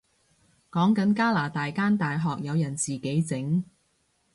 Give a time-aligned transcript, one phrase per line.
[0.71, 3.63] 講緊加拿大間大學有人自己整